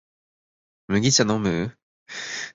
[0.87, 1.77] 麦茶のむ？